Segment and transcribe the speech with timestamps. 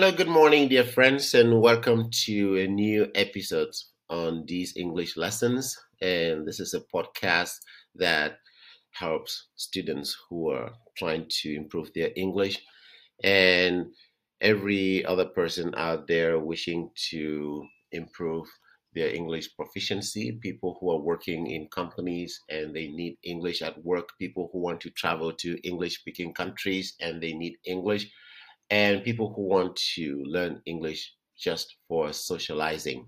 [0.00, 3.68] Hello, good morning, dear friends, and welcome to a new episode
[4.08, 5.78] on these English lessons.
[6.00, 7.52] And this is a podcast
[7.96, 8.38] that
[8.92, 12.62] helps students who are trying to improve their English
[13.22, 13.92] and
[14.40, 18.48] every other person out there wishing to improve
[18.94, 24.12] their English proficiency, people who are working in companies and they need English at work,
[24.18, 28.10] people who want to travel to English speaking countries and they need English
[28.70, 33.06] and people who want to learn English just for socializing.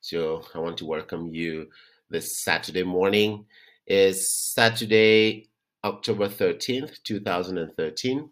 [0.00, 1.66] So I want to welcome you
[2.10, 3.44] this Saturday morning.
[3.86, 5.48] Is Saturday,
[5.84, 8.30] October 13th, 2013.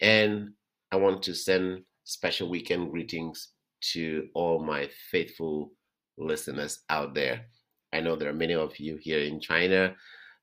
[0.00, 0.50] And
[0.90, 3.50] I want to send special weekend greetings
[3.92, 5.70] to all my faithful
[6.16, 7.46] listeners out there.
[7.92, 9.94] I know there are many of you here in China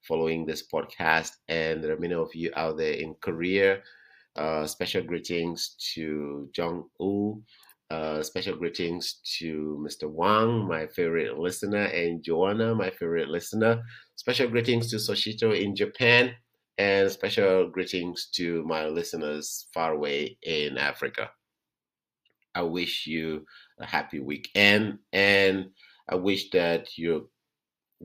[0.07, 3.81] following this podcast, and there are many of you out there in Korea
[4.35, 7.43] uh, special greetings to Jong U.
[7.91, 10.09] Uh, special greetings to Mr.
[10.09, 13.81] Wang, my favorite listener, and Joanna, my favorite listener.
[14.15, 16.33] Special greetings to Soshito in Japan,
[16.77, 21.29] and special greetings to my listeners far away in Africa.
[22.55, 23.45] I wish you
[23.79, 25.67] a happy weekend, and
[26.09, 27.25] I wish that you're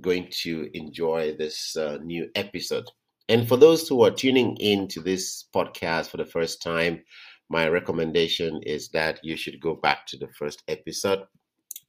[0.00, 2.88] going to enjoy this uh, new episode.
[3.30, 7.04] And for those who are tuning in to this podcast for the first time,
[7.48, 11.20] my recommendation is that you should go back to the first episode.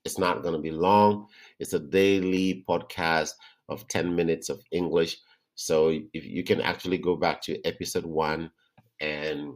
[0.06, 1.25] It's not going to be long,
[1.59, 3.31] it's a daily podcast
[3.69, 5.17] of 10 minutes of English.
[5.56, 8.52] So if you can actually go back to episode one
[9.00, 9.56] and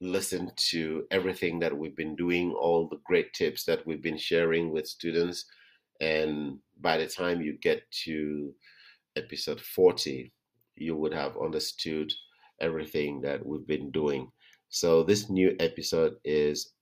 [0.00, 4.72] listen to everything that we've been doing, all the great tips that we've been sharing
[4.72, 5.44] with students.
[6.00, 8.54] And by the time you get to
[9.14, 10.32] episode 40,
[10.82, 12.12] you would have understood
[12.60, 14.30] everything that we've been doing.
[14.68, 16.72] So this new episode is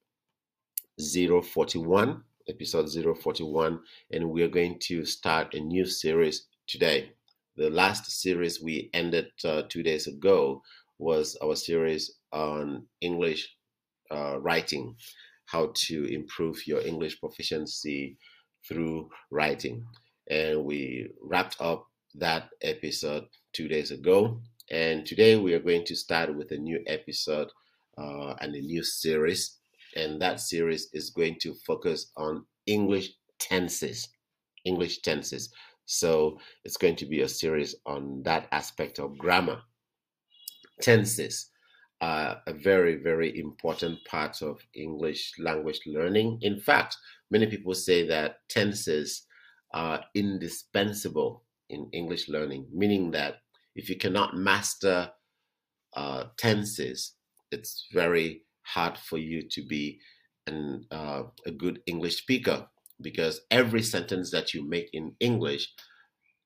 [0.99, 2.89] 041, episode
[3.23, 3.81] 041,
[4.13, 7.13] and we're going to start a new series today.
[7.57, 10.63] The last series we ended uh, two days ago
[10.99, 13.49] was our series on English
[14.11, 14.95] uh, writing,
[15.47, 18.17] how to improve your English proficiency
[18.69, 19.85] through writing.
[20.29, 24.41] And we wrapped up that episode two days ago.
[24.71, 27.49] And today we are going to start with a new episode
[27.99, 29.59] uh, and a new series.
[29.97, 34.09] And that series is going to focus on English tenses.
[34.65, 35.51] English tenses.
[35.87, 39.61] So it's going to be a series on that aspect of grammar.
[40.81, 41.51] Tenses
[42.01, 46.39] are a very, very important part of English language learning.
[46.43, 46.97] In fact,
[47.31, 49.27] many people say that tenses
[49.73, 53.37] are indispensable in English learning, meaning that
[53.75, 55.11] if you cannot master
[55.97, 57.15] uh, tenses,
[57.51, 59.99] it's very hard for you to be
[60.47, 62.67] an, uh, a good English speaker
[63.01, 65.69] because every sentence that you make in English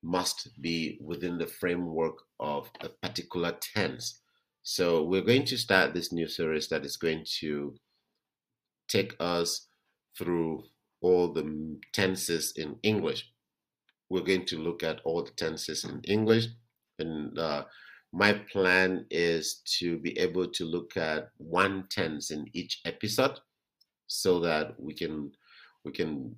[0.03, 4.21] must be within the framework of a particular tense.
[4.63, 7.75] So we're going to start this new series that is going to
[8.87, 9.67] take us
[10.17, 10.63] through
[11.01, 13.29] all the tenses in English
[14.09, 16.47] we're going to look at all the tenses in English.
[16.99, 17.65] And uh,
[18.13, 23.39] my plan is to be able to look at one tense in each episode
[24.07, 25.31] so that we can
[25.83, 26.35] we can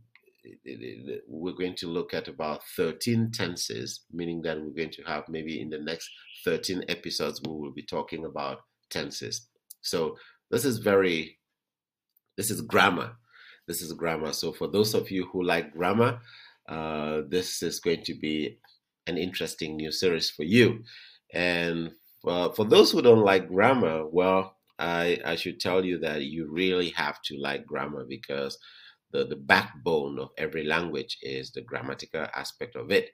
[1.28, 5.62] we're going to look at about 13 tenses meaning that we're going to have maybe
[5.62, 6.10] in the next
[6.46, 9.50] 13 episodes we will be talking about tenses.
[9.82, 10.18] So
[10.50, 11.38] this is very
[12.38, 13.12] this is grammar.
[13.68, 14.32] This is grammar.
[14.32, 16.20] So for those of you who like grammar
[16.68, 18.60] uh, this is going to be
[19.08, 20.84] an interesting new series for you.
[21.34, 21.92] And
[22.26, 26.52] uh, for those who don't like grammar, well, I, I should tell you that you
[26.52, 28.58] really have to like grammar because
[29.12, 33.12] the, the backbone of every language is the grammatical aspect of it.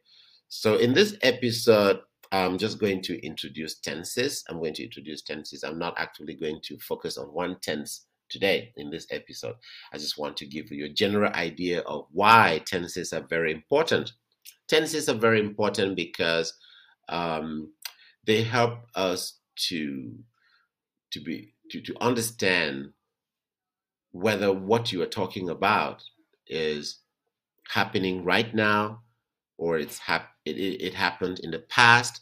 [0.49, 2.01] So, in this episode,
[2.31, 4.43] I'm just going to introduce tenses.
[4.49, 5.63] I'm going to introduce tenses.
[5.63, 9.55] I'm not actually going to focus on one tense today in this episode.
[9.93, 14.11] I just want to give you a general idea of why tenses are very important.
[14.67, 16.51] Tenses are very important because
[17.07, 17.71] um,
[18.25, 19.39] they help us
[19.69, 20.13] to
[21.11, 22.89] to be to, to understand
[24.11, 26.03] whether what you are talking about
[26.47, 26.99] is
[27.69, 29.01] happening right now
[29.57, 32.21] or it's hap- it, it, it happened in the past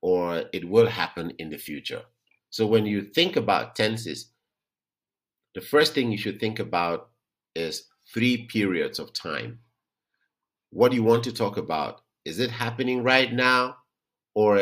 [0.00, 2.02] or it will happen in the future.
[2.50, 4.30] So when you think about tenses,
[5.58, 7.08] the first thing you should think about
[7.56, 9.58] is three periods of time.
[10.70, 12.02] What do you want to talk about?
[12.24, 13.78] Is it happening right now
[14.34, 14.56] or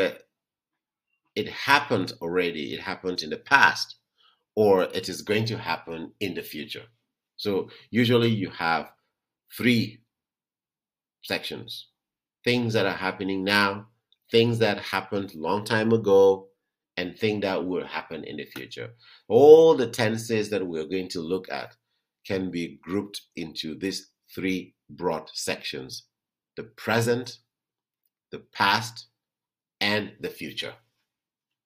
[1.35, 2.73] it happened already?
[2.73, 3.97] It happened in the past
[4.55, 6.85] or it is going to happen in the future.
[7.35, 8.89] So usually you have
[9.55, 9.99] three
[11.21, 11.89] sections
[12.43, 13.85] things that are happening now,
[14.31, 16.47] things that happened long time ago,
[16.97, 18.89] and things that will happen in the future.
[19.29, 21.75] All the tenses that we're going to look at
[22.25, 26.03] can be grouped into these three broad sections
[26.57, 27.37] the present,
[28.31, 29.07] the past,
[29.79, 30.73] and the future.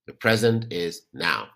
[0.05, 1.47] The present is now.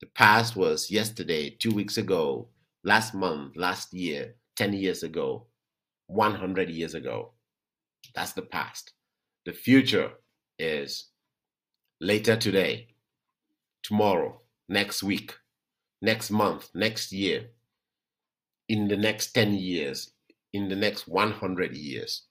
[0.00, 2.48] The past was yesterday, two weeks ago,
[2.84, 5.46] last month, last year, 10 years ago,
[6.06, 7.32] 100 years ago.
[8.14, 8.92] That's the past.
[9.44, 10.12] The future
[10.58, 11.11] is
[12.02, 12.88] later today,
[13.84, 15.34] tomorrow, next week,
[16.02, 17.50] next month, next year,
[18.68, 20.10] in the next 10 years,
[20.52, 22.24] in the next 100 years.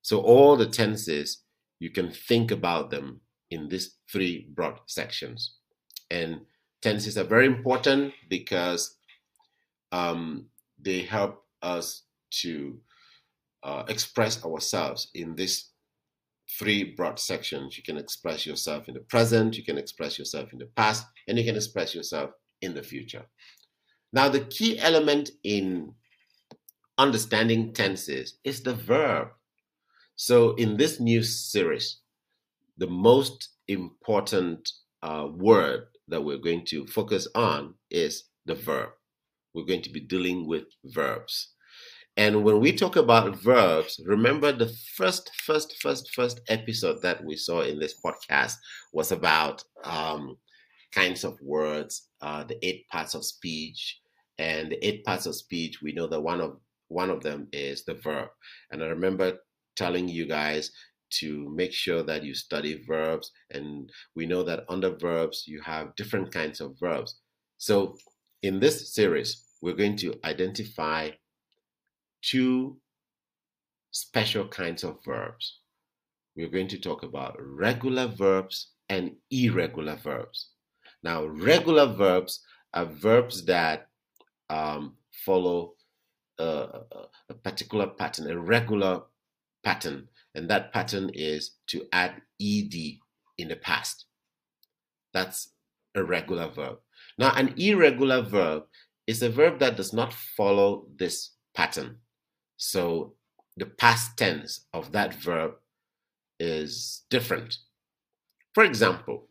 [0.00, 1.42] So, all the tenses,
[1.80, 3.20] you can think about them
[3.50, 5.56] in these three broad sections.
[6.10, 6.40] And
[6.80, 8.96] tenses are very important because
[9.92, 10.46] um,
[10.80, 12.04] they help us
[12.42, 12.78] to
[13.62, 15.73] uh, express ourselves in these
[16.58, 17.76] three broad sections.
[17.76, 21.38] You can express yourself in the present, you can express yourself in the past, and
[21.38, 22.30] you can express yourself
[22.60, 23.26] in the future.
[24.12, 25.94] Now, the key element in
[26.98, 29.28] understanding tenses is the verb.
[30.16, 31.98] So, in this new series,
[32.78, 34.70] the most important
[35.02, 38.90] uh, word that we're going to focus on is the verb.
[39.54, 41.53] We're going to be dealing with verbs.
[42.16, 47.36] And when we talk about verbs, remember the first, first, first, first episode that we
[47.36, 48.54] saw in this podcast
[48.92, 50.36] was about um,
[50.92, 54.00] kinds of words, uh, the eight parts of speech,
[54.38, 55.82] and the eight parts of speech.
[55.82, 56.58] We know that one of
[56.88, 58.28] one of them is the verb,
[58.70, 59.38] and I remember
[59.74, 60.70] telling you guys
[61.18, 65.96] to make sure that you study verbs, and we know that under verbs you have
[65.96, 67.16] different kinds of verbs.
[67.58, 67.96] So
[68.42, 71.10] in this series, we're going to identify
[72.30, 72.76] two
[73.90, 75.60] special kinds of verbs.
[76.36, 80.50] We're going to talk about regular verbs and irregular verbs.
[81.02, 82.40] Now, regular verbs
[82.72, 83.88] are verbs that
[84.50, 85.74] um, follow
[86.38, 86.80] a,
[87.28, 89.02] a particular pattern, a regular
[89.62, 92.74] pattern, and that pattern is to add ed
[93.38, 94.06] in the past.
[95.12, 95.50] That's
[95.94, 96.78] a regular verb.
[97.18, 98.64] Now, an irregular verb
[99.06, 101.98] is a verb that does not follow this pattern.
[102.56, 103.14] So
[103.56, 105.54] the past tense of that verb
[106.38, 107.58] is different.
[108.54, 109.28] For example,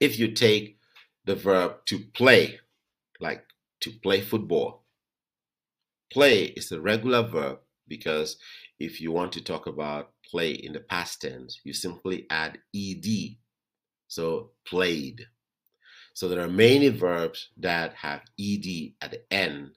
[0.00, 0.78] if you take
[1.24, 2.60] the verb to play,
[3.20, 3.44] like
[3.80, 4.84] to play football,
[6.12, 7.58] play is a regular verb
[7.88, 8.36] because
[8.78, 13.06] if you want to talk about play in the past tense, you simply add ed.
[14.08, 15.22] So played.
[16.14, 19.72] So there are many verbs that have ed at the end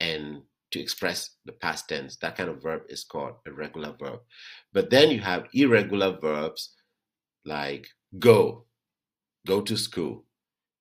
[0.00, 0.42] and
[0.74, 2.16] to express the past tense.
[2.16, 4.18] That kind of verb is called a regular verb.
[4.72, 6.74] But then you have irregular verbs
[7.44, 7.86] like
[8.18, 8.66] go,
[9.46, 10.24] go to school.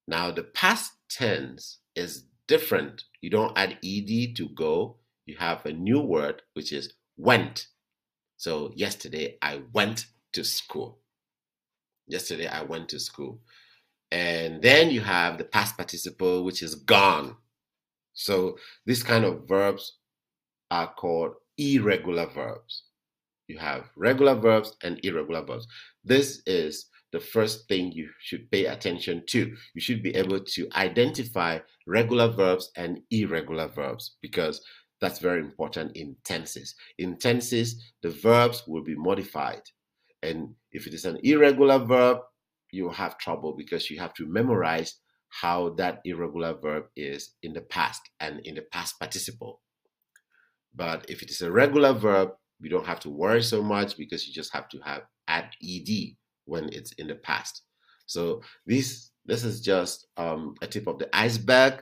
[0.08, 3.04] Now, the past tense is different.
[3.22, 4.98] You don't add ed to go,
[5.28, 7.68] you have a new word which is went.
[8.38, 11.02] So, yesterday I went to school.
[12.08, 13.42] Yesterday I went to school.
[14.12, 17.36] And then you have the past participle, which is gone.
[18.14, 19.98] So these kind of verbs
[20.72, 22.84] are called irregular verbs.
[23.48, 25.68] You have regular verbs and irregular verbs.
[26.04, 29.56] This is the first thing you should pay attention to.
[29.76, 34.62] You should be able to identify regular verbs and irregular verbs because
[35.00, 36.74] that's very important in tenses.
[36.98, 39.62] In tenses, the verbs will be modified.
[40.24, 42.20] And if it is an irregular verb,
[42.72, 44.96] you'll have trouble because you have to memorize
[45.42, 49.62] how that irregular verb is in the past and in the past participle.
[50.76, 54.28] But if it is a regular verb, you don't have to worry so much because
[54.28, 55.90] you just have to have add ed
[56.46, 57.64] when it's in the past.
[58.06, 61.82] So this this is just um, a tip of the iceberg.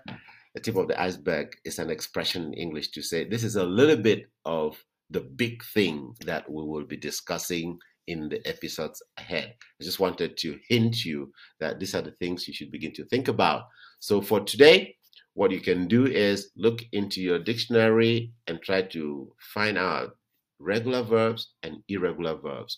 [0.56, 3.64] A tip of the iceberg is an expression in English to say this is a
[3.64, 4.78] little bit of
[5.10, 7.78] the big thing that we will be discussing
[8.08, 9.54] in the episodes ahead.
[9.80, 13.06] I just wanted to hint you that these are the things you should begin to
[13.06, 13.64] think about.
[14.00, 14.96] So for today,
[15.34, 20.18] what you can do is look into your dictionary and try to find out
[20.60, 22.78] regular verbs and irregular verbs.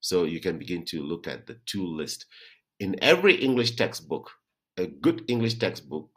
[0.00, 2.26] So you can begin to look at the two list.
[2.80, 4.30] In every English textbook,
[4.76, 6.08] a good English textbook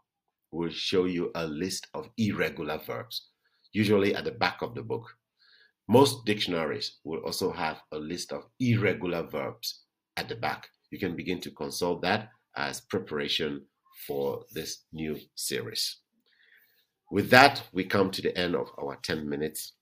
[0.52, 3.30] will show you a list of irregular verbs,
[3.74, 5.08] usually at the back of the book.
[5.92, 9.82] Most dictionaries will also have a list of irregular verbs
[10.16, 10.70] at the back.
[10.90, 13.66] You can begin to consult that as preparation
[14.08, 15.98] for this new series.
[17.12, 19.74] With that, we come to the end of our 10 minutes.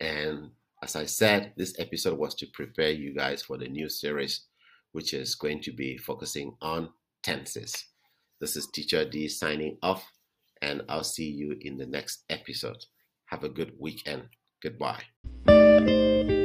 [0.00, 4.46] And as I said, this episode was to prepare you guys for the new series,
[4.92, 6.88] which is going to be focusing on
[7.22, 7.74] tenses.
[8.40, 10.02] This is Teacher D signing off,
[10.62, 12.82] and I'll see you in the next episode.
[13.26, 14.22] Have a good weekend.
[14.62, 16.39] Goodbye.